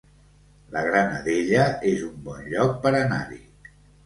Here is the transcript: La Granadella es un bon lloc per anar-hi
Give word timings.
La 0.75 0.81
Granadella 0.87 1.67
es 1.91 2.01
un 2.07 2.17
bon 2.25 2.41
lloc 2.55 2.75
per 2.89 2.95
anar-hi 3.03 3.41